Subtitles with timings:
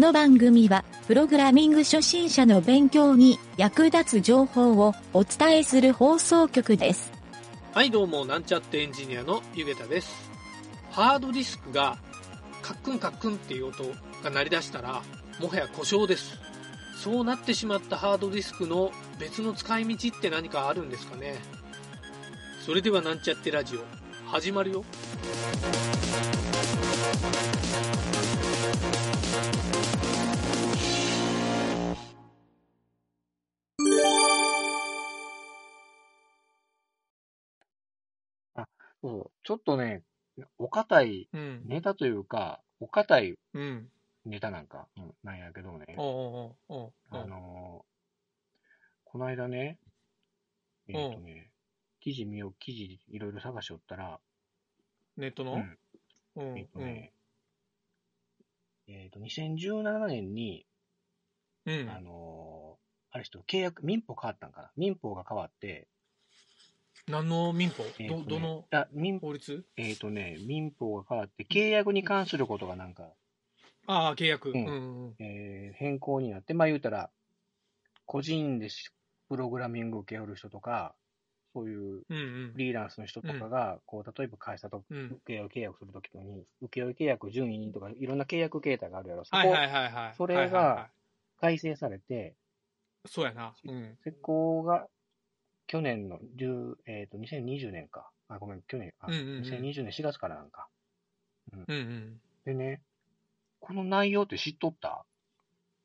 [0.00, 7.12] この番組は、プログラミング初心者の勉強に役立つ情報をお伝えする放送局です。
[7.74, 10.30] はい、どうも、なんちゃってエンジニアのゆげたです。
[10.90, 11.98] ハードディスクが、
[12.62, 13.84] カックンカックンっていう音
[14.24, 15.02] が鳴り出したら、
[15.38, 16.40] もはや故障です。
[16.96, 21.36] そうなってしまったハードディスクの別の使い道って何かあるんですかね
[22.64, 23.80] それではなんちゃってラジオ、
[24.30, 24.82] 始まるよ。
[39.02, 39.30] そう。
[39.44, 40.02] ちょっとね、
[40.58, 41.62] お堅いうん。
[41.66, 43.88] ネタというか、お堅いうん。
[44.24, 46.92] ネタなんか、うん、なんやけどね、おうおうおうおう。
[47.10, 47.90] あのー
[49.12, 49.76] この間ね、
[50.86, 51.50] えっ、とね、
[51.98, 54.20] 記事見よう、記事いろいろ探しよったら、
[55.16, 55.54] ネットの？
[55.54, 55.78] うん、
[56.36, 56.58] うん。
[56.58, 57.12] えっ、とね、
[58.86, 60.64] えっ、と、2017年に、
[61.66, 61.90] うん。
[61.90, 62.80] あのー
[63.12, 64.70] あれ人、契約、民法変わったんかな？
[64.76, 65.88] 民法が変わって、
[67.10, 67.84] 何の民法？
[67.98, 68.64] えーとねど、どの
[69.20, 69.64] 法律？
[69.76, 73.08] えっ、とね、民法が変わって、契約に関することがなんか、
[73.86, 74.50] ああ、契約。
[74.50, 74.70] ううんんう
[75.10, 75.14] ん。
[75.18, 77.10] えー変更になって、まあ言うたら、
[78.06, 78.90] 個人でし
[79.28, 80.94] プログラミングを受け負る人とか、
[81.52, 82.58] そういううんうんフ。
[82.58, 85.20] リーランスの人とかが、こう、例えば会社とうん。
[85.26, 89.24] 請負契約するときに、請負契約順位人とか、いろんな契約形態があるやろ。
[89.24, 90.14] そこ、はいはいはいはい。
[90.16, 90.90] それがはいはいはい
[91.40, 92.34] 改正されて、
[93.06, 93.54] そうやな。
[93.64, 93.96] うん。
[94.04, 94.86] 施行が
[95.70, 98.10] 去年の10、えっ、と、2020年か。
[98.26, 100.66] あ、ごめん、去年、あ、うんうんうん2020年4月からなんか。
[101.52, 102.20] うんうん。
[102.44, 102.82] でね、
[103.60, 105.04] この内容って知っとった？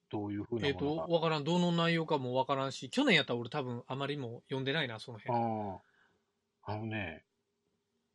[0.10, 1.14] どういうふうなえっ、と、ものが。
[1.14, 1.44] わからん。
[1.44, 5.38] どの内容かもわからんし、去年やったら俺多分あまりも読んでないな、その辺。
[5.38, 5.80] あ
[6.64, 7.24] あ、あのね、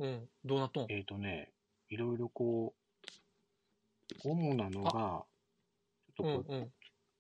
[0.01, 0.29] うん。
[0.45, 0.87] どうなっとん？
[0.89, 1.53] えっ、とね、
[1.89, 6.73] いろいろこう、主なのが、ちょっとこれ、うんうん。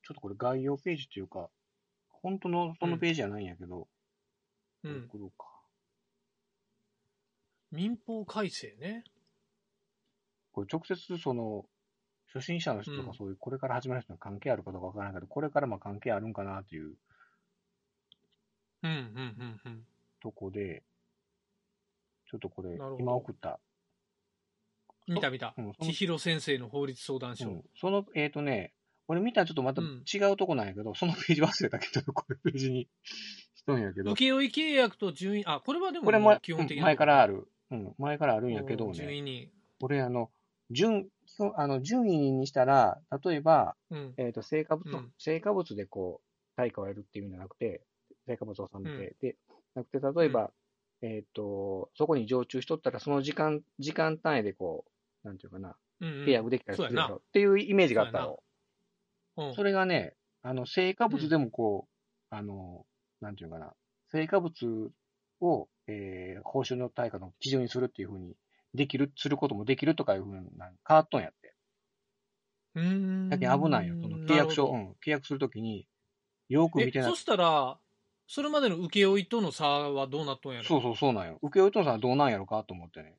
[0.02, 1.48] ちょっとこれ概要ページというか、
[2.08, 3.86] 本当のそのページじゃないんやけど、
[4.84, 5.04] うん。
[5.08, 5.46] 送ろうか。
[7.72, 9.04] 民法改正ね。
[10.52, 11.64] これ直接その、
[12.32, 16.94] 初心者の人とうんかそういう、これから始める人に関係あるかどうかわからないけど、これからまあ関係あるんかなっていう
[18.82, 19.00] うんうんう
[19.44, 19.82] んうん。
[20.20, 20.82] とこで、
[22.30, 23.60] ちょっとこれ今送った。
[25.06, 27.48] 見た見た千尋先生の法律相談所。
[27.48, 28.72] うん、その、えっ、とね、
[29.10, 30.04] 俺見たらちょっとまたうん。
[30.06, 32.86] 違うとこなんやけど、そのページ忘れたけど、これページに
[33.56, 37.48] しとんやけど、請負契約と順位、あ、これはでもこれも基本的なうん前からある。
[37.72, 39.50] うん、前からあるんやけどうん順位ね、に。
[39.80, 40.30] 俺あの、
[40.70, 44.14] 順、基本あの、順位にしたら、例えば、うん。
[44.16, 45.12] えっ、と、成果物、うん。
[45.18, 47.82] 成果物でこう、対価を得るっていうんじゃなくて、
[48.28, 49.36] 成果物を収めて、で、
[49.74, 50.52] なくて、例えば、
[51.02, 54.84] えっ、と、そこに常駐しとったら、その時間、時間単位でこ
[55.24, 56.24] う、なんていうかな、うんうん。
[56.26, 58.40] 契約できたりするっていうイメージがあったの。
[59.36, 62.86] うんそれがね、あの、成果物でもこう、あの、
[63.20, 63.74] なんていうかな、
[64.12, 64.92] 成果物
[65.40, 68.36] を、えー、報酬の対価の基準にするっていうふうに、
[68.74, 71.54] できる、することもできるとかいうふうにな変わっとんやって。
[72.74, 73.96] うーんだけど危ないよ。
[74.02, 75.86] その契約書、うん、契約するときに、
[76.48, 77.16] よくど見てないえそ。
[77.16, 77.80] したら、
[78.26, 80.66] それまでの請負との差はどうなっとんやろ？
[80.68, 81.38] そうそうそうなんよ。
[81.42, 83.18] 請負とさんはどうなんやろかと思ってね。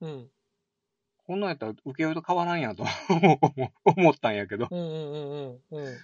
[0.00, 0.30] うん。
[1.26, 2.84] こんなんやったら請負と変わらんやと
[3.84, 4.68] 思ったんやけど。
[4.70, 5.96] うんうんうんうんうん。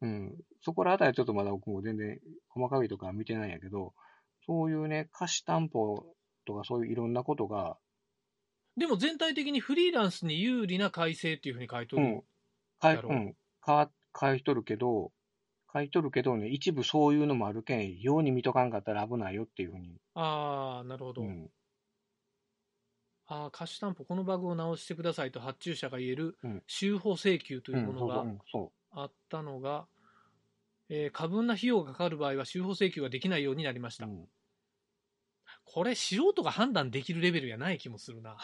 [0.00, 0.44] うん。
[0.62, 3.94] そこらあたりはちょっとまだ僕も全然細かいとかは見てないんやけど、
[4.46, 6.06] そういうね、貸し担保
[6.46, 7.76] とかそういういろんなことが、
[8.76, 12.02] でも全体的にフリーランスに有利な改正っていうふうに書いとる。
[12.02, 12.24] うん、
[12.78, 15.12] かうん、か、買い取るけど、
[15.66, 19.98] 買い取るけどね、一部そういうのもあるけん、ように見とかんかったら危ないよっていうふうに。
[20.14, 21.22] ああ、なるほど。
[21.22, 21.50] うん。
[23.28, 28.24] ああ、貸し担保、このバグを直してくださいと発注者が言えるうん修法請求とう、いうんものが
[28.90, 29.86] あったのが、
[30.88, 33.98] えー過分な費用がかかる場合は修法請求ができないようになりましう。
[33.98, 34.06] た。
[34.06, 34.28] うん。
[35.64, 38.36] これ、素人が判断できるレベルやない気もするな。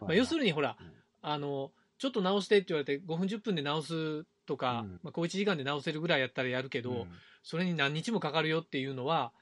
[0.00, 0.92] まあ、要するに、ほら、うん
[1.22, 7.08] あの、ちょっと直してって言われて、5分、10分で直すとか、うんまあ、小1時間で直せるぐらいやったらやるけど、うん
[7.42, 9.32] それに何日もかかるよっていうのは、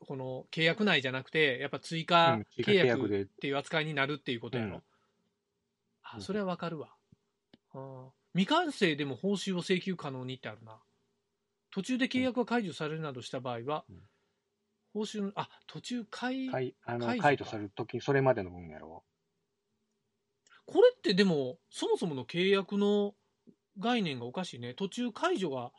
[0.00, 4.76] この契約内じゃなくて、やっぱ追加契約っていう扱いになるっていうことやろ。
[4.76, 4.82] うん
[6.08, 6.94] あ、それはわかるわ。
[8.32, 10.78] 未完成でも報酬を請求可能にってあるな。
[11.70, 13.96] 途中で契約が解除されるなどした場合は、うん
[14.96, 19.04] 報酬の、あ、途中解、解あの解除か解除されるとき、それまでの分やろ。
[20.64, 23.14] これってでも、そもそもの契約の
[23.78, 24.72] 概念がおかしいね。
[24.72, 25.70] 途中解除が、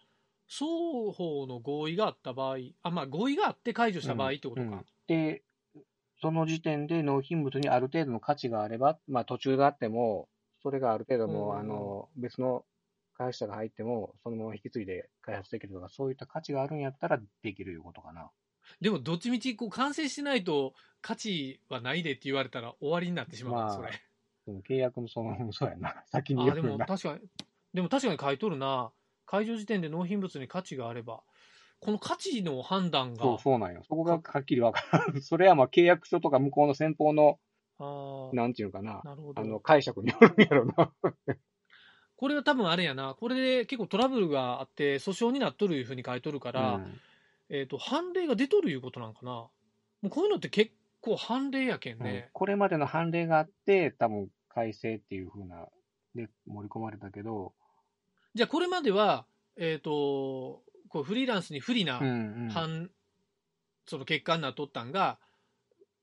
[0.48, 0.66] 双
[1.12, 4.62] 方の合意があった場合、あ、まあ合意があって解除した場合ってことか。
[4.62, 5.44] うんで、
[6.20, 10.28] その時点で納品物にある程度の価値があれば、まあ途中があっても、
[10.62, 12.66] それがある程度もう、うんあの、別の
[13.18, 18.30] 会社が入っても、そのまま引き継いで開発できるとか、そういった価値があるんやったらできるいうことかな。
[18.82, 23.92] でも、どっちみち、こう、完成してないと、価値はないでって言われたら終わりになってしまうそれ。
[24.46, 26.04] その契約のその、そうやな。
[26.08, 26.64] 先に言うな。
[26.64, 27.22] も確かに、
[27.74, 28.92] でも確かに書いとるな。
[29.28, 31.22] 会場時点で納品物に価値があれば、
[31.80, 33.84] この価値の判断が、そう、そうなんよ。
[33.88, 35.22] そこがはっきりわからん。
[35.22, 37.40] それはまあ契約書とか向こうの先方の、
[37.78, 39.02] ああ、なんていうのかな。
[39.04, 39.42] なるほど。
[39.42, 40.92] あの、解釈によるんやろな。
[42.16, 47.00] これは多分あれやな、これで結構トラブルがあって、訴訟になっとるいうふうに書いとるから、うん
[47.50, 49.32] えっ、と、判例が出とるいうことなんかな。
[49.32, 49.52] も
[50.04, 52.30] うこういうのって結構判例やけんうんね。
[52.34, 55.68] これまでの判例があって、多分改正っていうふうな、
[56.14, 57.54] で、盛り込まれたけど、
[58.38, 59.25] じゃあこれまでは、
[59.57, 62.12] えっ、と、こうフリーランスに不利なうんう
[62.45, 62.50] ん。
[62.50, 62.92] 判、
[63.88, 65.18] その結果になっとったんが、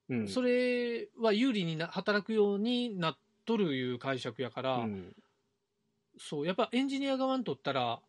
[0.08, 0.28] うん。
[0.28, 3.16] それは有利にな働くようになっ
[3.46, 5.12] とるいう解釈やから、うん。
[6.18, 8.00] そう、やっぱエンジニア側にとったら、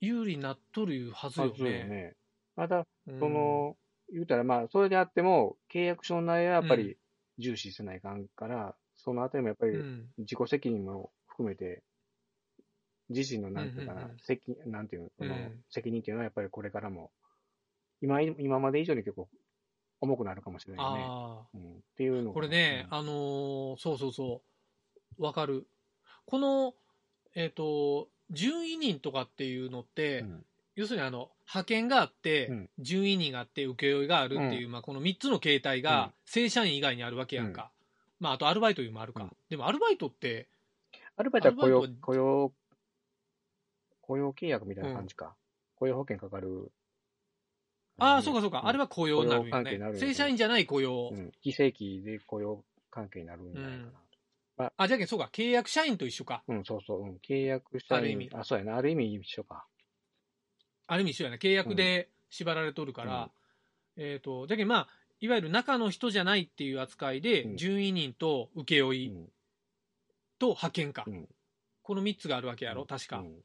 [0.00, 1.84] 有利になっとるいうはずあよね。
[1.84, 2.16] ね。
[2.54, 3.18] また、うん。
[3.18, 3.76] その、
[4.12, 6.96] 言うたらまあ、それであっても、契約書の内容はやっぱり
[7.38, 10.08] 重視せないかんから、そのあたりもやっぱりうん。
[10.18, 11.82] 自己責任も含めて、
[13.12, 15.34] 自身のなんていうかな責、なんていうの、
[15.70, 17.10] 責任っていうのはやっぱりこれからも、
[18.00, 19.28] 今、今まで以上に結構
[20.00, 21.06] 重くなるかもしれないね。
[21.54, 22.98] うん、っていうのがこれね、うん。
[22.98, 24.42] あのーそうそうそ
[25.18, 25.66] う、わかる。
[26.26, 26.74] この、
[27.34, 30.44] えっ、と、順位人とかっていうのって、うん。
[30.74, 32.70] 要するにあの、派遣があって、うん。
[32.78, 35.82] 順位人があって、請負があるっていう、まあ、この3つの形態うん。
[35.84, 37.70] が、正社員以外にあるわけやんか。
[38.18, 39.24] まあ、あとアルバイトいうのもあるか。
[39.24, 39.36] うん。
[39.48, 40.48] でも、アルバイトって、
[41.16, 42.52] アルバイトは雇用雇用、
[44.02, 45.34] 雇用契約みたいな感じか。
[45.76, 46.70] 雇用保険かかる。
[47.98, 49.96] ああ、そうかそうか、んあれは雇用になるんよね雇用関係になるん。
[49.96, 51.10] やね正社員じゃない雇用。
[51.12, 53.84] うん、非正規で雇用関係になるんじゃないか
[54.58, 54.72] な。
[54.76, 56.42] あ、じゃけんそうか、契約社員と一緒か。
[56.48, 57.98] うん、そうそう、うん、契約社員。
[57.98, 59.66] ある意味あ、そうやな、ある意味一緒か。
[60.86, 61.36] ある意味一緒やな。
[61.36, 63.30] 契約で縛られとるから。
[63.96, 64.88] えっ、と、じゃけんまあ、
[65.20, 69.28] いわゆる中の人じゃないっていう扱いで、うん順位人と請負うん
[70.38, 71.04] と派遣か。
[71.06, 71.28] うん
[71.84, 73.18] この3つがあるわけやろ、確か。
[73.18, 73.42] うん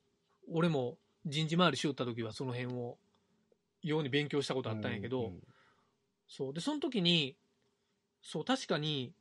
[0.52, 2.98] 俺も人事回りしよった時はその辺を、
[3.84, 5.40] ように勉強したことあったんやけど、うん
[6.28, 6.54] そう。
[6.54, 7.36] で、その時に、
[8.22, 9.14] そう、確かに、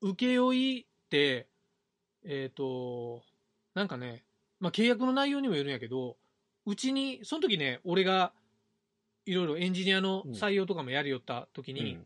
[0.00, 1.48] 請負って、
[2.24, 3.22] えっ、と、
[3.74, 4.24] なんかね、
[4.58, 6.16] まあ、契約の内容にもよるんやけど、
[6.64, 8.32] うちに、その時ね、俺が、
[9.26, 11.98] いろいろエンジニアの採用とかもやりよった時に、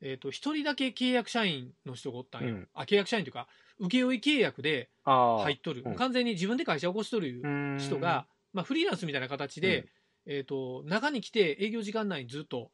[0.00, 2.48] えっ、と、一人だけ契約社員の人がおったんよ。
[2.48, 3.48] うんあ、契約社員というか、
[3.80, 4.90] 請負契約で。
[5.04, 5.82] 入っとる。
[5.84, 5.94] うん。
[5.96, 7.78] 完全に自分で会社を起こしとるうん。
[7.78, 9.86] 人が、、まあ、フリーランスみたいな形で、
[10.26, 12.70] えっ、と、中に来て営業時間内にずっと、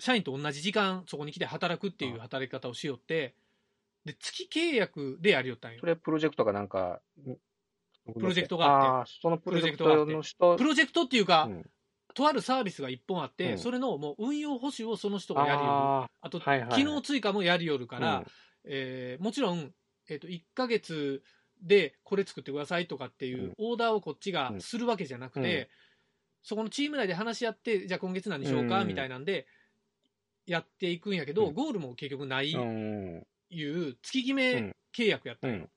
[0.00, 3.34] 社員と同じ時間そこに来て働くっていう働き方をしよって、
[4.04, 5.78] で、月契約でやりよったんよ。
[5.80, 5.86] そ。
[5.86, 7.00] れプロジェクトかなんか、
[8.06, 9.12] ププロジェクトがあって。
[9.20, 11.70] そのプロジェクトの人、プロジェクトっていうか、うん。
[12.14, 13.58] とあるサービスが一本あって、うん。
[13.58, 15.70] それのもう運用保守をその人がやりよる。
[15.70, 16.78] ああと、はいはいはい。
[16.78, 18.24] 機能追加もやりよるかあら、
[18.64, 19.72] えーもちろん、
[20.08, 21.22] えっ、と、1ヶ月
[21.62, 25.66] でこれ作ってくださいとかっていうオーダーをこっちがするわけじゃなくて、うん。
[26.42, 28.88] そこのチーム内で話し合って、じゃあ今月何しようか、うん。
[28.88, 29.46] みたいなんで、
[30.46, 31.54] やっていくんやけど、うん。
[31.54, 33.26] ゴールも結局ないうん。
[33.50, 35.68] いう月決め契約やったん。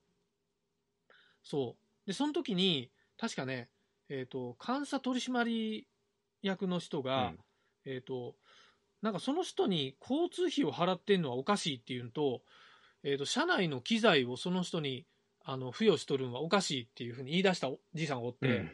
[1.44, 2.08] そう。
[2.08, 3.70] で、その時に、確かね、
[4.10, 5.84] えっ、と、監査取締
[6.42, 7.34] 役の人が、
[7.86, 8.36] えっ、と、
[9.02, 12.42] なんかその人に交通費を払ってんのはおかしいっていうのと、
[13.04, 15.06] えっ、と、社内の機材をその人に、
[15.44, 18.72] あの、付与しとるのはおかしいっていうふうに言い出したおじいさんがおって、うん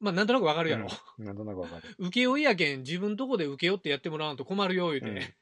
[0.00, 0.88] まあ、なんとなくわかるやろ。
[1.18, 1.82] うんなんとなくわかる。
[2.00, 5.08] 請負やけん、自分とこで請け負ってやってもらわんと困るよ、言うて。
[5.08, 5.20] うん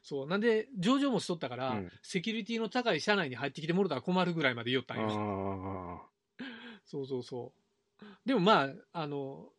[0.00, 0.26] そう。
[0.26, 5.08] なんで、上場もしとったから、うんセキュリティの高い社内に入ってきてもろたら困るぐらいまで言おったんよ。
[5.10, 6.08] あ
[6.86, 7.52] そうそうそ
[8.00, 8.04] う。
[8.24, 9.52] でもまあ、あの、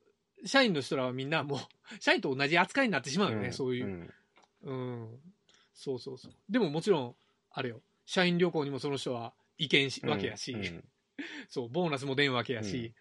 [0.46, 1.60] 社員の人らはみんなもう、
[2.00, 3.86] 社員と同じ扱いになってしまうよね、んそういう。
[3.86, 4.14] ん
[4.62, 5.20] うん。
[5.80, 6.34] そうそうそう。
[6.50, 7.16] でももちろん、
[7.52, 10.84] あれよ、社員旅行にもその人は意見し、わけやし、うん。
[11.48, 12.94] そう、ボーナスも出んわけやし、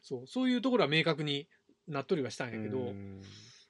[0.00, 1.48] そう、そういうところは明確に
[1.88, 3.22] なっとりはしたんやけど、うん。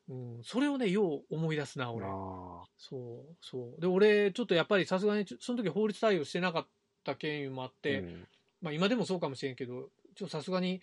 [0.09, 2.05] うん、それをね、よう思い出すな、俺。
[2.07, 3.81] あそう、そう。
[3.81, 6.67] で、俺、ちょっとやっぱりさすがに、その時法律対応してなかっ
[7.03, 8.29] た経緯もあっーて、うん。
[8.61, 10.83] まあ今でもそうかもしれんけど、ちょっとさすがに、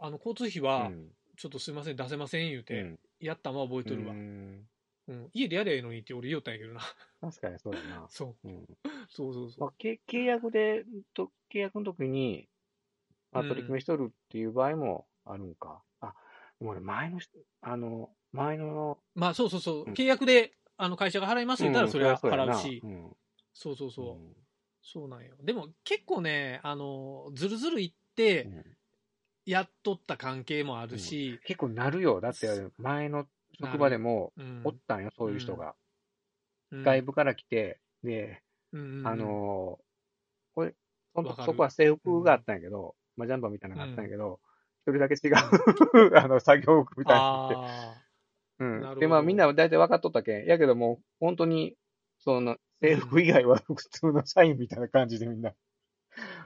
[0.00, 1.10] あの、交通費うは、ん。
[1.36, 2.98] ちょっとすいません、出せません言うて、うん。
[3.20, 4.14] やったんは覚えとるわ。
[4.14, 4.16] う
[5.08, 6.80] うんん家でやりゃええのにって俺言おったんやけどな。
[7.20, 8.06] 確かにそうだな。
[8.08, 8.64] そう、うん
[9.08, 9.60] そうそうそう。
[9.60, 10.84] まあ、け契約で、
[11.14, 12.48] と契約の時に、
[13.32, 15.82] まあ、うん取り決めしとるっていう場合もあるんか。
[16.00, 16.14] あ、
[16.58, 23.16] でも俺前の人、あの、前の、まあそうそうそう、うん契約で、あの、会社が払います言ったらそれはうん払うし、うん
[23.52, 24.06] そうそうそう。
[24.16, 24.36] うん
[24.86, 25.34] そうなんよ。
[25.42, 28.64] でも結構ね、あの、ずるずるいっってうん
[29.46, 32.22] やっとった関係もあるし、結構なるよ。
[32.22, 33.26] だって、前の
[33.58, 34.60] 職場でも、うん。
[34.64, 35.74] おったんよ、そういう人が。
[36.70, 36.82] うん。
[36.82, 38.42] 外部から来て、で、
[39.04, 39.84] あのー
[40.54, 40.74] これ、
[41.44, 44.40] そこは制服があったんやけど、まあ、ジャンパーみたいなのがあったんやけど、
[44.86, 45.34] 一、人だけ違う、
[46.16, 47.54] あの、作業服みたいなの着て。
[47.54, 48.04] あ
[48.60, 48.98] うん。
[49.00, 50.46] で、まあみんな大体分かっとったけん。
[50.46, 51.76] やけどもう、本当に、
[52.18, 55.52] その、制服以外は普通の社員みたいな感じでみんな、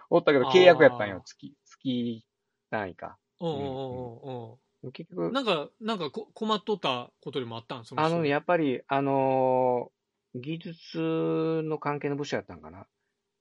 [0.09, 1.23] おったけど、契約やったんよ。
[1.25, 2.25] 月、月
[2.71, 3.19] 単位か。
[3.41, 4.59] うんうんうん
[4.93, 7.85] 結局うん。、なんか、なんかこ困っとったことでもあったん？
[7.85, 9.99] その人あのね、やっぱり、あのー
[10.35, 12.87] 技術の関係の部署やったんかな？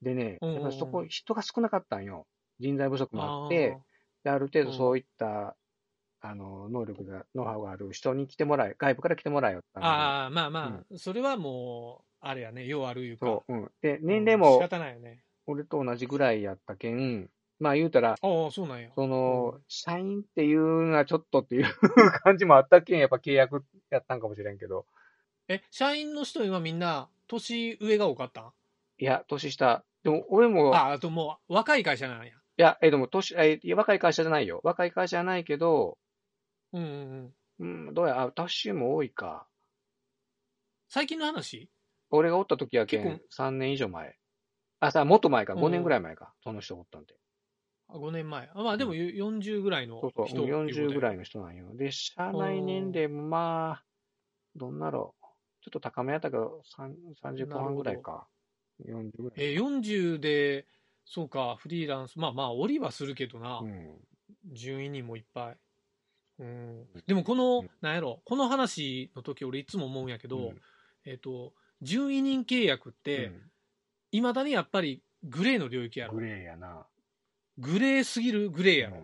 [0.01, 2.27] でね、うんうんうんやっぱりそこ、人が少なかったんよ。
[2.59, 3.79] 人材不足もあって、
[4.23, 5.57] である程度そういった、
[6.21, 13.25] あの、能力が、ノウハウがある人に来てもらえ、外部から来てもらえよったああ、まあまあ、それはもう、あれやね、ようあるいうか。
[13.25, 13.71] そう、うん。
[13.81, 15.23] で、年うん齢も仕、方ないよね。
[15.47, 18.89] 俺と同じぐらいやったけん、まあ言うたら、ああ、そうなんや。
[18.93, 21.65] その、うん社員っていうのはちょっとっていう
[22.23, 24.85] 感じもあったけん、やっぱ契約やったんかもしれんけど、
[25.47, 28.41] え、社員の人はみんな、年上が多かった？
[28.41, 28.51] ん
[28.99, 29.83] いや、年下。
[30.03, 32.25] でも、俺も、あ、あともう、若い会社なんや。
[32.25, 34.61] いや、え、でも、年、え、若い会社じゃないよ。
[34.63, 35.97] 若い会社じゃないけど、
[36.73, 37.87] うんうんうん。
[37.87, 39.47] うん、どうや、あ、年も多いか。
[40.89, 41.69] 最近の話？
[42.09, 44.15] 俺がおった時やけん結、3年以上前。
[44.79, 46.33] あ、さ、もっと前か、うん5年ぐらい前か。
[46.43, 47.15] その人おったんで。
[47.89, 48.49] あ ?5 年前。
[48.53, 50.27] あまあでも40ぐらいのそう人。
[50.27, 51.19] そう、40ぐらいの。
[51.19, 51.75] の人なんよ。
[51.75, 53.83] で、社内年齢もまあ、
[54.55, 55.25] どんなろう。
[55.63, 58.27] ちょっと高めやったけど、3 30後半ぐらいか。
[58.85, 59.53] 40ぐらい。
[59.53, 60.65] え、40で、
[61.05, 62.19] そうか、フリーランス。
[62.19, 63.59] まあまあ、降りはするけどな。
[63.59, 63.97] うん。
[64.53, 65.57] 順位人もいっぱい。
[66.39, 66.85] うん。
[67.05, 70.61] でもこの、うんなんやろ、この話の時俺いつも思うんやけど、うん
[71.05, 73.31] えっ、と、順位人契約って、
[74.11, 76.25] いまだにやっぱりグレーの領域やろうんグ。
[76.25, 76.85] レーやな。
[77.57, 78.97] グレーすぎるグレーやろ。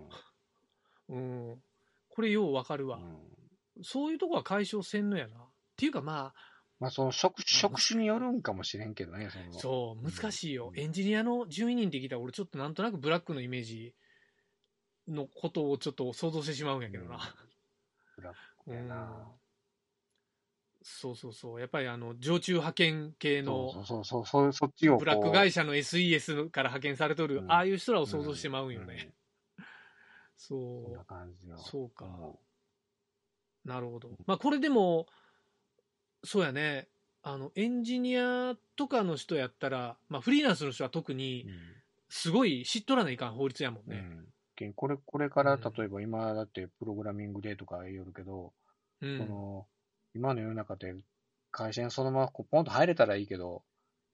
[1.09, 1.63] ううん。
[2.09, 3.17] これようわかるわ、ん
[3.81, 5.37] そういうとこは解消せんのやな。
[5.37, 5.39] っ
[5.75, 6.33] ていうかま
[6.79, 9.45] まあ、その職、職種によるんかもしれんけどね、その。
[9.45, 10.69] あ、そう、難しいよ。
[10.73, 13.95] うんエンジニアの順位人って聞いたら俺ちょっとなんとなくブラックのイメージ
[15.07, 17.19] のことをちょっと想像してしまうんやけどな。
[18.15, 19.31] ブラックうんやな。
[20.83, 21.59] そうそうそう。
[21.59, 24.97] やっぱりあの、常駐派遣系のそうそうそう、そうそっちを。
[24.97, 29.13] ブラック会社の SES から派遣されとる、うんああいう人らを想像してまうんよね。
[29.57, 29.65] うん。
[30.37, 31.05] そう。
[31.05, 31.57] 感じよ。
[31.57, 32.05] そうか。
[32.05, 32.35] うん
[33.65, 34.09] なるほど。
[34.25, 35.07] まあこれでも、
[36.23, 36.87] そうやね。
[37.21, 41.47] あの、エンジニアとかの人やったら、まあフリーランスの人は特に、
[42.09, 44.05] すごい知っとらないかん法律やもんね。
[44.59, 44.73] うん。
[44.73, 48.53] これ、これから、うん例えば今だってプログラミングでとか言うけど、
[49.01, 49.17] うん。
[49.17, 49.65] その、
[50.15, 50.95] 今の世の中で
[51.51, 53.63] 会社にそのままこうポンと入れたらいいけど、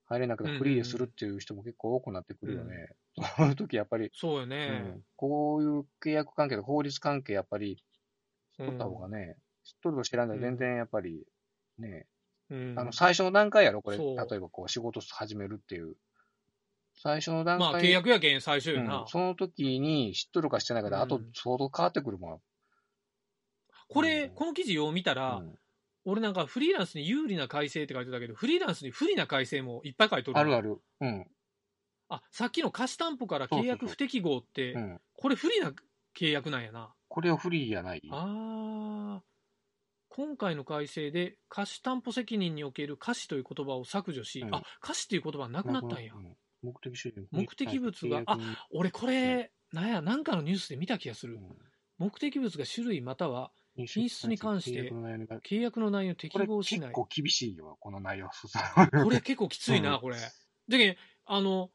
[0.06, 2.90] 入れなくてフリーでするっていう人も結構多くなってくるよね。
[3.36, 4.68] そういう時やっぱり、そうようね。
[4.68, 7.82] ん、こういう契約関係とか法律関係やっぱり
[8.56, 11.24] 知った方がね、知っとると知らないと全然やっぱり
[11.78, 12.06] ね、
[12.50, 12.74] うん。
[12.78, 14.04] あの最初の段階やろ、これ、例
[14.36, 15.96] えばこう仕事始めるっていう。
[16.94, 19.02] 最初の段階まあ契約やけん最初よな。
[19.02, 21.30] うん、その時に知っとるか知ってないかで、あとうん。
[21.34, 22.40] 相当変わってくるもん。
[23.88, 24.34] これ、うん。
[24.34, 25.54] この記事を見たら、うん
[26.04, 30.38] 俺なんかフリーランスに有利な改正って書いてたけど、フリーランスに不利な改正もいっぱい書いとる。
[30.38, 30.80] あるある。
[31.00, 31.26] うん。
[32.08, 35.00] あ、さっきの貸し担保から契約不適合って、うん。
[35.16, 35.72] これ不利な
[36.18, 36.92] 契約なんやな。
[37.08, 38.02] これをフリーやない。
[38.10, 39.30] あー
[40.12, 46.14] 今回の改正で貸し担保責任における貸しという言葉を削除し、うんあ、貸しという言葉なくなったんや。
[46.14, 51.36] うん目的主義目的物が契約に俺これ、なんや、なんかのニュースで見た気がする。
[51.36, 51.40] うん
[51.98, 56.88] 目的物が種類または品質に関して契約の内容が契約の内容を適これ合しない。
[56.88, 58.30] 結構厳しいよ、この内容。
[59.02, 60.16] これ結構きついな、うんこれ。
[60.68, 61.70] であの、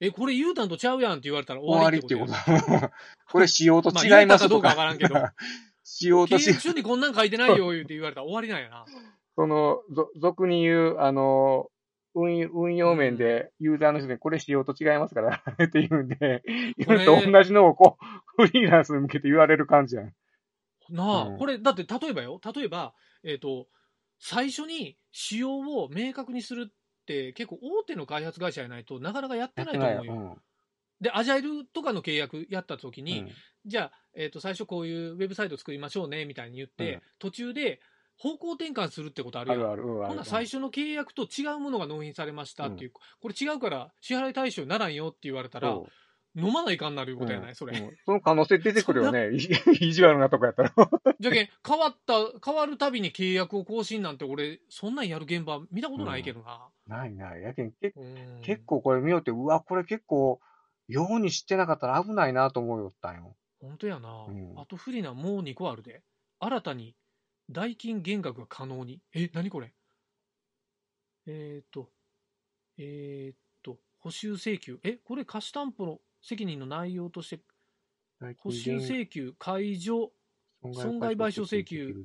[0.00, 2.90] え、これ言うたんとちゃうやんって言われたら終わ終わりりっててこととこと。
[3.32, 5.14] これ仕様とまあ違います言うたかどうかわからんけど
[5.84, 8.86] 仕様とし契約書にこんなん書いてないよ、言うて言われたら終わりなんやな。
[9.36, 11.70] その、ぞ俗に言う、あの、
[12.14, 16.42] 運用運用面でユーザーの人にこれ仕様と違いますからって言うんで、
[16.76, 17.98] 言うと同じのをこ
[18.38, 20.12] う、フリーランスに向けて言われる感じやん。
[20.90, 21.38] なあ、うん。
[21.38, 23.68] これ、だって例えばよ、例えば、えっ、と、
[24.18, 30.12] 最初に仕様を明確にするって、結構大手の開発会社やないとなかなかやってないと思うよ。
[30.12, 30.42] うん。
[31.00, 33.30] で、アジャイルとかの契約やった時に、うん。
[33.66, 37.00] じゃあ、えっ、と、最初こういうウェブサイト作りましょうね、みたいに言って、うん。
[37.18, 37.80] 途中で
[38.20, 39.60] 方向転換するってことあるやん。
[40.08, 45.78] ほな最初の契約と違うものが納品されましたっていう、これ違うから支払い対象にならんよって言われたら、
[46.36, 47.78] 飲まないかんなることやない、うんそれ。
[47.78, 49.30] うんその可能性出てくるよね。
[49.34, 49.38] い
[49.88, 50.72] 意地悪なとこやったら。
[51.18, 56.70] じゃけん、変わった、変わるたびに契約を更新なんて俺、そんなんやる現場見たことないけどな。
[56.86, 57.42] ないない。
[57.42, 58.04] やけん、けう
[58.38, 60.40] ん結構これ見よって、うわ、これ結構
[60.86, 63.36] ように知ってなかったら危ないなと思うよったんよ。
[63.60, 64.26] 本当やな。
[64.28, 66.02] うんあと不利なもう2個あるで。
[66.38, 66.96] 新たに
[67.50, 69.02] 代金減額が可能に。
[69.12, 69.74] え、何これ？
[71.26, 71.90] えっ、と、
[72.78, 74.80] えっ、と、補修請求。
[74.82, 77.42] え、これ貸担保の責任の内容として、
[78.38, 80.12] 補修請求解除
[80.74, 82.04] 損害賠償請求。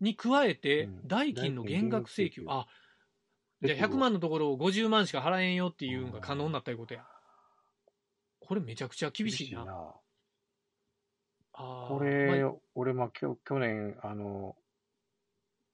[0.00, 2.44] に加えてうん、代金の減額請求。
[2.48, 2.66] あ、
[3.62, 7.04] じゃあ100万のところを50万しか払えんよっていうのが可能になったいうことや。
[8.40, 9.66] これめちゃくちゃ厳しいな。
[11.54, 14.56] あーこれ、まあ俺、まあ、きょ去年、あの、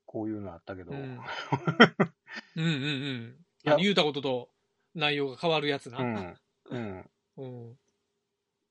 [0.07, 1.21] こういうのあったけど、うん
[2.57, 3.79] うんうんうん。
[3.79, 4.51] 言うたことと
[4.95, 5.99] 内容が変わるやつな。
[5.99, 6.37] うん。
[6.71, 7.11] うん。
[7.39, 7.79] うん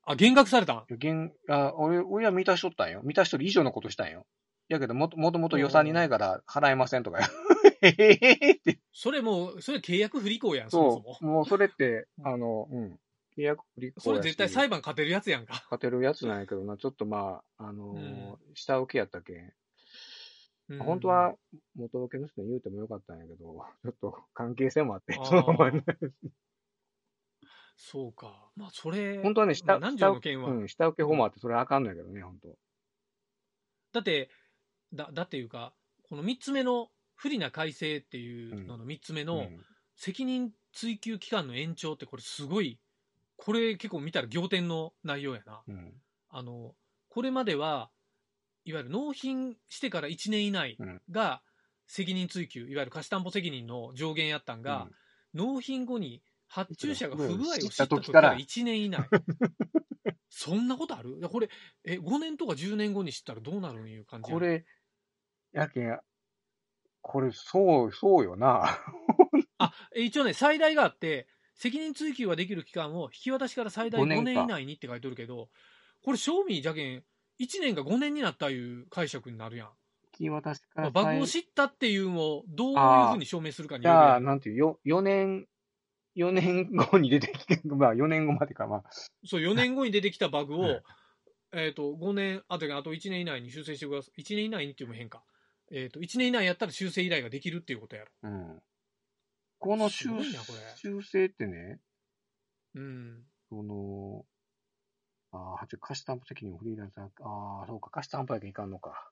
[0.10, 0.86] あ、減額されたん？
[0.90, 3.02] 現あ俺、俺は満たしとったんよ。
[3.04, 4.26] 満たしとる以上のことしたんよ。
[4.70, 7.20] やけど、もともともと予算にないから払えませんとか。
[7.86, 8.80] って。
[8.94, 11.34] それもう、それ契約不履行やん、そもそも。
[11.34, 13.00] もうそれって、 あの、うん。
[13.38, 15.54] 契約不履行それ絶対裁判判勝てるやつやんか。
[15.54, 19.54] 勝てるやつなんやけどな、ちょっとまあ、あのー下請けやったけん。
[20.70, 21.36] うん本当は、
[21.76, 23.38] 元請けの人に言うてもよかったんやけど、
[23.84, 25.82] ちょっと関係性もあってそのままに。
[27.78, 28.50] そうか。
[28.56, 32.58] まあ、それ、本当はね、ま下あ何条の件は、うん、下請け法もあって、それあかんのやけどね、本当。
[33.94, 34.30] だって、
[34.94, 35.74] だ、だっていうか、
[36.10, 39.66] この3つ目の不利な改正っていうのの3つ目の、うん
[39.98, 42.80] 責任追及期間の延長ってこれすごい、
[43.36, 45.64] これ結構見たら仰天の内容やな。
[45.68, 45.94] うん。
[46.30, 46.76] あの、
[47.10, 47.90] これまでは、
[48.64, 51.42] いわゆる納品してから1年以内うんが
[51.88, 54.88] 責任追及、いわゆる貸担保責任の上限やったんが、
[55.34, 59.08] 納品後に発注者が不具合を知った時から1年以内。
[60.30, 61.20] そんなことある？
[61.30, 61.50] これ、
[61.84, 64.38] え、5年とか10年後に知ったらどうなるんいう感じや？
[64.38, 64.66] これ、
[65.54, 66.00] やけん、
[67.02, 68.80] これ、そう、そうよな。
[69.60, 75.50] あ、え一応ね、最大があって、責任追及ができる期間を引き渡しから最大5 5年以内にって書いてるけど、
[76.04, 77.06] これ、賞味じゃけん、
[77.40, 79.70] 1年が5年になったいう解釈になるやん。
[80.20, 84.26] 引き渡しかまあらバグを知ったっていうのをどういうふうに証明するかにじゃあ、よるやん。
[84.26, 85.48] なんていう、よ、4年、
[86.18, 88.84] 4年後に出てきて、 まあ4年後までか、まあ。
[89.24, 90.84] そう、4年後に出てきたバグをはい、
[91.54, 94.22] えっと、5年、あとあと1年以内に修正してください。
[94.24, 95.24] 1年以内にっていうのも変か。
[95.72, 98.12] えっと、1年以内やったら修正依頼ができるっていうことやろ。
[98.24, 98.62] うん。
[99.60, 101.80] この修すごいなこれ修正ってね、
[102.76, 103.26] うん。
[103.50, 104.26] その、
[105.32, 107.10] ああ、8貸し担保責任をフリーランス、あ
[107.64, 109.12] あ、そうか、貸し担保やけんいかんのか。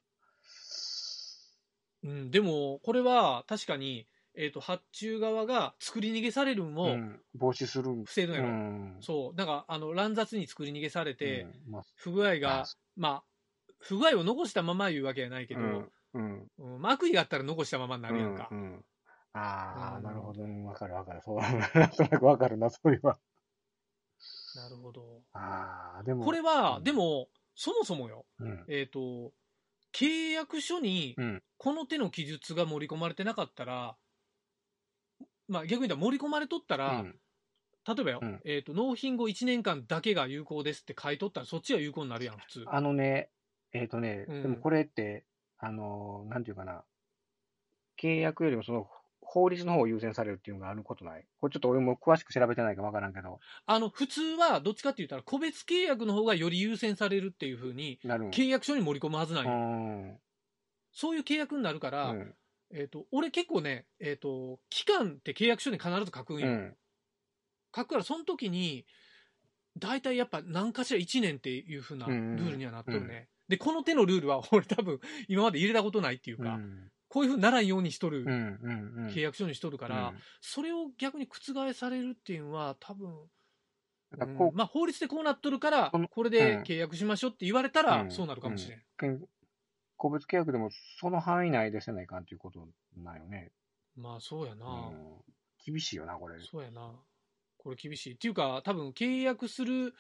[2.03, 8.49] うん、でも、これは確かに、えっ、と、発注側が作り逃げされるんをうん、防止する防ぐのやろ。
[8.49, 8.97] ん。
[9.01, 9.35] そう。
[9.35, 13.23] なんか、あの、乱雑に作り逃げされて、うん、まあ、不具合が、まあ、
[13.79, 16.87] 不具合を残したまま言うわけじゃないけど、うん、うん。
[16.87, 18.47] 悪意があったら残したままになるやんか。
[18.51, 18.85] うんうん
[19.37, 21.21] ああ、うんなるほど、うんわかるわかる。
[21.21, 23.17] そう、なんとなくわかるな、そういうは。
[24.55, 25.21] なるほど。
[25.33, 26.23] ああ、でも。
[26.23, 28.65] これは、うんでも、そもそもよ、うん。
[28.69, 29.33] えっ、と、
[29.93, 33.97] 契約書にうん、この手の記述が盛り込まれてなかったら、
[35.47, 37.15] まあ逆に言ったら盛り込まれとったら、うん
[37.88, 42.65] 例えばよ、うんえっ、と、納品後1年間だけが有効ですって書いとったら、そっちは有効になるやん、普通。
[42.65, 43.29] あのね、
[43.73, 45.23] えっ、とね、うんでもこれって、
[45.60, 46.84] あのー、なんていうかな、
[48.01, 48.89] 契約よりもその、
[49.21, 51.25] 法律の方を優先されるっていうのがあることない？
[51.39, 59.43] これちょっと俺も詳しく調べてないかわからんけど、あの、普通は、どっちかって言ったら、個別契約の方がより優先されるっていうふうに、契約書に盛り込むはずな。
[59.43, 60.17] ん。
[60.91, 62.36] そういう契約になるから、うん。
[62.75, 66.47] えっ、と、俺結構ね、えっ、と、期間って契約書に必ず書くんよ。
[66.47, 66.75] うん。
[67.73, 68.85] 書くから、その時に、
[69.77, 73.29] 大体やっぱ何かしら1年っていうふうなルうんうんールにはなっとるね。
[73.47, 76.91] で、この手のルールは 俺多分今まで入れたことないっていうか、うん。
[77.07, 78.27] こういうふうにならんようにしとるうん。
[78.27, 78.31] う
[79.05, 79.07] ん。
[79.07, 83.29] 契約書にしとるから、それを逆に覆されるっていうのは多分、うん
[84.53, 89.27] まあ法律でこうなっとるからこれで契約しましょうって言われたら、うんそうなるかもしれん。
[89.97, 93.51] 個別契約でもその範囲内でせないかんということなんよね。
[93.95, 95.17] まあそうやな、うん。
[95.65, 96.39] 厳しいよな、これ。
[96.39, 96.91] そうやな。
[97.58, 98.13] これ厳しい。
[98.13, 99.93] っていうか、多分契約する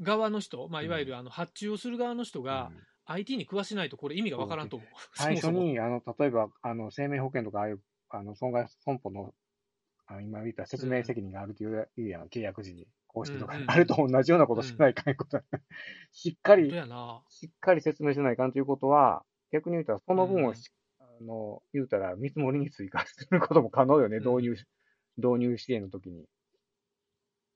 [0.00, 4.88] 側の人、まあいわゆるあの発注をする側の人が、うん IT に詳しないとこれ意味がわからんと思う。
[5.16, 9.34] 最初に、あの、例えば、あの、生命保険とか、ああいう、あの、損害、損保の、
[10.06, 12.86] あの今言った説明責任があるっていう、言うやん、契約時に、
[13.24, 15.40] とか、うんうんあれと同じようなことしないかんこと、
[16.12, 16.70] しっかり。
[17.28, 24.64] しっかり説明しないかんということは、逆に言うたら、その分うんをし、あの、言うたら、見積もりに追加することも可能よね、うん導入し、
[25.16, 26.26] 導入支援の時に。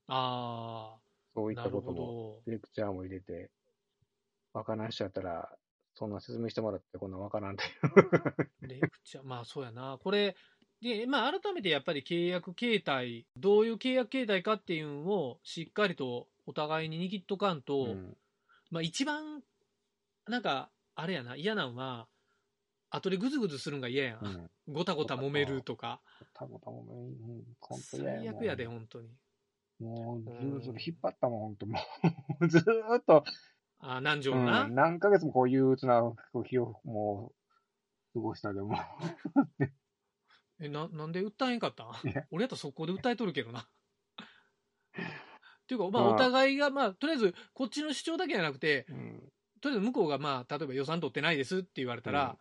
[0.08, 1.00] ああ、
[1.34, 2.50] そういったことも、ど。
[2.50, 3.50] レクチャーも入れて、
[4.52, 5.56] わからん人やったら、
[5.94, 8.50] そんな説明してもらって、こんなんわからんっていう。
[8.66, 9.98] レクチャー、まあそうやな。
[10.02, 10.36] これ、
[10.82, 18.16] で、まあ改めてやっぱり契約形態、どういう契約形態かっていうのをしっかりとお互いに握っとかんと、うん
[18.70, 19.42] まあ一番、
[20.26, 22.08] なんか、あれやな、嫌なんは、
[22.90, 24.24] 後でぐずぐずするんが嫌やん。
[24.24, 24.50] うん。
[24.72, 26.00] ごたごた揉めるとか。
[26.32, 26.86] たぶん、たぶん、うん、
[27.60, 29.10] ほんと嫌最悪やで、も本当に。
[29.80, 31.66] う、もうずうんーずー引っ張ったもん、ほんと。
[31.66, 31.78] も
[32.40, 32.62] う、ずー
[32.98, 33.24] っと、
[33.80, 34.64] あ、南條うな。
[34.68, 36.02] ん、何ヶ月もこう憂鬱な
[36.44, 37.34] 日を、も
[38.14, 38.74] う、過ごしたでも。
[40.62, 41.92] え、な、なんで訴えんかったん？
[42.30, 43.60] 俺やったら速攻で訴えとるけどな。
[44.94, 49.32] っていうか、まあ、まあお互いが、まあ、とりあえず、こっちの主張だけじゃなくて、うん。
[49.60, 52.38] とりあえず向こうが、まあ、例えば予算取ってないですって言われたら、うん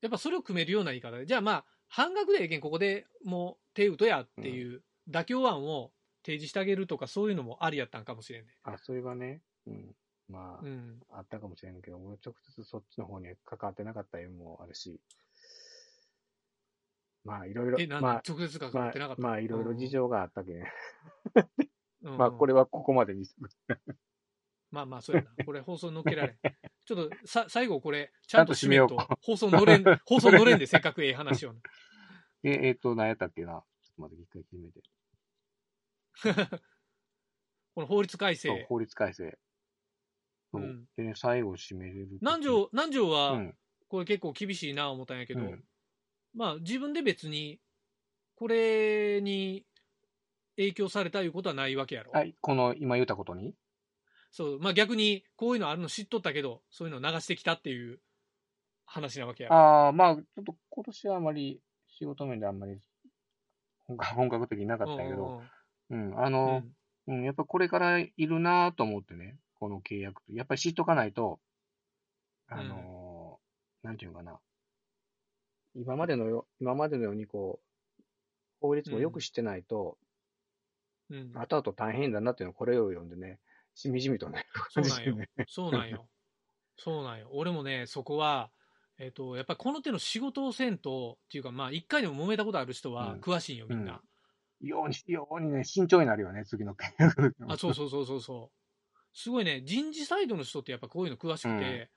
[0.00, 5.92] やっぱそれを組めるような言い方で、じゃあまあ、半額でええけん、ここでもう手打とやっていう妥協案を
[6.24, 8.56] 提示してあげるとか、そういうのもありやったんかもしれんね。
[8.62, 9.94] あ、それはね、うん。
[10.26, 11.00] まあ、うん。
[11.10, 14.98] あったかもしれんけど、俺直接そっちの方に関わってなかった縁もあるし、
[17.24, 19.22] まあ、いろいろえ、、なんまあ、直接関まあわってなかった。
[19.22, 20.56] まあ、いろいろ事情があったけん。
[20.56, 20.64] うん。
[22.18, 23.48] まあ、これはここまでにする。
[24.70, 25.44] まあまあ、そうやな。
[25.44, 26.38] これ放送乗っけられん。
[26.86, 28.96] ちょっとさ、最後これ、ちちゃんと締めようと。
[29.20, 31.54] 放送乗れん、放送乗れんでせっかくええ話を。
[32.42, 33.64] で、えっ、と、何やったっけな？
[33.82, 34.82] ちょっと待って、一回決めて。
[37.74, 38.64] この法律改正、。
[38.68, 39.38] 法律改正。
[40.52, 42.18] そううんでね、最後締めれる時。
[42.20, 43.56] 南條、南條うは、ん。
[43.88, 45.64] これ結構厳しいな思ったんやけど、うん
[46.34, 47.60] まあ自分で別に、
[48.36, 49.64] これに
[50.56, 52.12] 影響されたいうことはないわけやろ。
[52.12, 53.54] はい、この、今言ったことに？
[54.30, 58.00] そう、まあ逆に、こういうのあるの知っとったけど、そういうの流してきたっていう
[58.86, 59.56] 話なわけやろ。
[59.56, 62.78] ああ、まあ、ちょっと今年はあまり、仕事面であんまり
[63.86, 65.42] 本格 本格的になかったけど、
[65.90, 66.62] うん、あうんうんの、
[67.08, 70.22] うん、やっぱこれからいるなと思ってね、この契約。
[70.28, 71.40] やっぱり知っとかないと、
[72.48, 74.38] あのーなんていうのかな。
[75.74, 78.02] 今までのよ、今までのようにこう、
[78.60, 79.96] 法律もよく知ってないと、
[81.10, 83.40] うんうん後々大変だなっていうのをこれを読んでね、
[83.74, 85.26] しみじみとね、そうなんよ。
[85.48, 86.06] そうなんよ。
[86.76, 87.28] そうなんよ。
[87.32, 88.52] 俺もね、そこは、
[88.96, 94.00] えっ、と、やっぱりこの手の仕事をせんと、っていうか、まあ、一回でも揉めたことある人はうん詳しいんよ、みんな。
[94.60, 96.76] ように、ようにね、慎重になるよね、次の。
[97.48, 98.56] あ、そうそうそうそうそう。
[99.12, 101.90] すごいね、人事サイドの人ってやっぱこういうの詳しくて、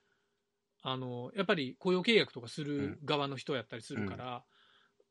[0.86, 4.44] あの、やっぱり雇用契約とかする側の人やったりするから、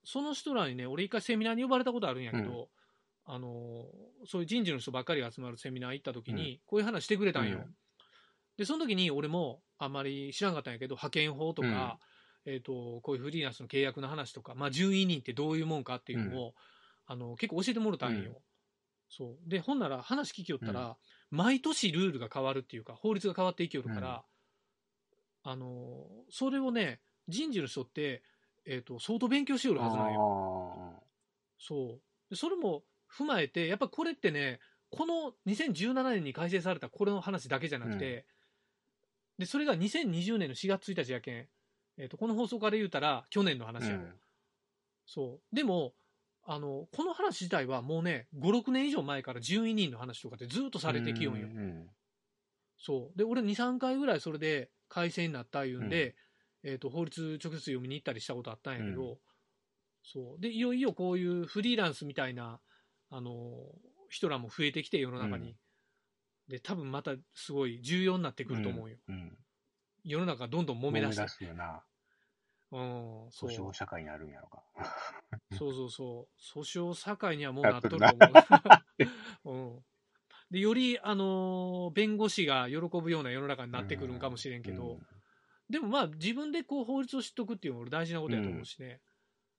[0.03, 2.69] その人らにね、俺一回セミナーに呼ばれたことあるんやけど、
[3.25, 3.85] あの、
[4.27, 7.63] そういう人事の人ばっかりが集まるセミナー行った時に、こういう話してくれたんよ。
[7.67, 7.75] うん。
[8.57, 11.99] で、その時に俺もあんまり知らんかったんやけど、派遣法とか、
[12.45, 16.55] えっ、と、こういうフリーランスの契約の話とか、まあ、従委任ってどういうもんかっていうのを、
[17.05, 18.31] あの、結構教えてもろたんよ。
[18.31, 18.37] うん。
[19.09, 19.49] そう。
[19.49, 20.97] で、ほんなら話聞きよったら、
[21.31, 24.25] 毎年ルールが変わるっていうか、法律が変わっていきよるから、
[25.43, 28.23] あの、それをね、人事の人って、
[28.65, 30.95] えっ、と、相当勉強しよるはずなんよ。
[30.97, 31.03] あ
[31.59, 32.01] そう。
[32.29, 38.25] でそれも踏まえて、やっぱこれってね、この2017年に改正されたこれの話だけじゃなくて、
[39.37, 41.47] で、それが2020年の4月1日やけん、
[41.97, 44.03] えっ、と、この放送から言うたら、去年のー話やろ。
[44.03, 44.13] うん
[45.05, 45.55] そう。
[45.55, 45.93] でも、
[46.45, 51.47] あの、この話自体はもうね、5、6年以上前から順位人の話とかってずっとされてきよんよ。
[51.47, 51.87] うん
[52.77, 53.17] そう。
[53.17, 56.15] で、俺2、3回ぐらいそれで改正になった言うんで、
[56.63, 59.19] えっ、と、法律直接読みに行ったりしたことあったんやけど、う
[60.03, 60.41] そう。
[60.41, 62.59] で、いよいよこういうフリーランスみたいな、
[63.09, 63.55] あの、
[64.09, 65.49] 人らも増えてきて、世の中に。
[65.49, 65.55] うん
[66.47, 68.97] で、多分またすごい重要になってくると思うよ。
[69.07, 69.37] うん。
[70.03, 71.21] 世の中どんどん揉め出して。
[71.21, 71.83] 出すよな。
[72.71, 73.49] うん、そう。
[73.49, 74.63] 訴訟社会になるんやろか。
[75.57, 76.59] そうそうそう。
[76.59, 78.13] 訴訟社会にはもうなっとると思
[79.45, 79.45] う。
[79.45, 79.85] うん。
[80.53, 84.99] で、より、あのー弁護士が喜ぶような世の中になってくるんかもしれんけど、
[85.67, 89.01] でもまあ自分でこう法律を知っとくっていうのは俺大事なことやと思うしね、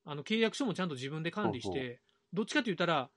[0.05, 2.01] あの契約書もちゃんと自分で管理して、
[2.33, 3.11] どっちかって言ったら、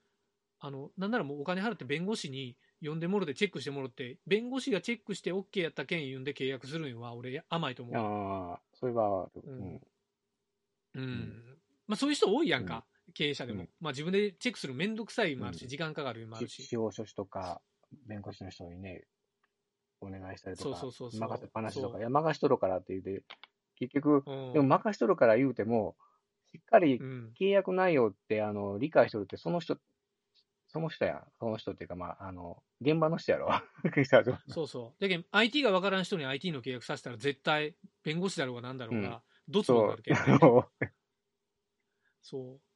[0.60, 7.96] あの、なんならもうお金払って弁護士に呼んでもろてチェックしてもろって、弁護士がチェックして OK やったけん言うんで契約するんは俺甘いと思う。
[7.96, 9.60] ああ、それは、ううん。
[9.60, 9.82] ん。
[10.96, 11.44] うん。
[11.86, 13.62] まあそういう人多いやんか、経営者でも。
[13.62, 16.64] うんまあ自分でチェックするめんどくさいもあるし、うん時間かかるのもあるし。
[16.64, 17.62] 司法書士とか、
[18.08, 19.06] 弁護士の人にね、
[20.02, 23.24] お願いしたりとか、そうそうそう任せっぱなしとか、いや、任しとるからって言うて、
[23.76, 25.96] 結局、うんでも任しとるから言うても、
[26.52, 27.34] しっかりうん。
[27.40, 29.78] 契約内容って、あの、理解しとるって、その人、
[30.68, 33.50] その人や、その人っていうか、まあ、あの、現場の人やろ。
[34.48, 35.02] そうそう。
[35.02, 40.94] だけど IT がわからん人に IT の契約させたら絶対弁護士だろうがなんだろうが、どつぼになるけど、ね、
[42.22, 42.67] そう。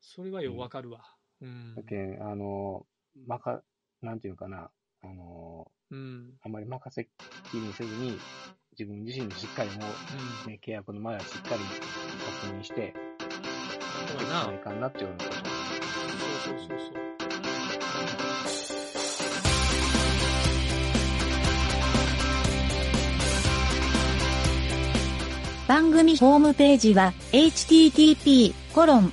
[0.00, 1.00] それはよくわかるわ。
[1.40, 1.74] うん。
[1.74, 2.86] だけ、あの、
[3.26, 3.62] まか、
[4.02, 4.70] なんていうかな、
[5.02, 7.06] あの、うん、あまり任せっ
[7.50, 8.18] きりにせずに、
[8.78, 9.78] 自分自身でしっかりもう、
[10.44, 11.60] うん、ね、契約の前はしっかり
[12.42, 12.94] 確認して、
[14.08, 14.54] そうやな。
[14.54, 17.06] いかんなっていうのそうそうそうそう。
[25.66, 29.12] 番組ホームページは http:// コロン